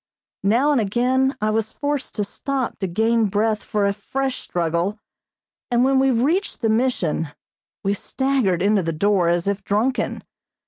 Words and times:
Now 0.41 0.71
and 0.71 0.81
again 0.81 1.37
I 1.41 1.51
was 1.51 1.71
forced 1.71 2.15
to 2.15 2.23
stop 2.23 2.79
to 2.79 2.87
gain 2.87 3.27
breath 3.27 3.63
for 3.63 3.85
a 3.85 3.93
fresh 3.93 4.39
struggle, 4.39 4.97
and 5.69 5.83
when 5.83 5.99
we 5.99 6.09
reached 6.09 6.61
the 6.61 6.69
Mission 6.69 7.29
we 7.83 7.93
staggered 7.93 8.63
into 8.63 8.81
the 8.81 8.93
door 8.93 9.29
as 9.29 9.47
if 9.47 9.63
drunken. 9.63 10.23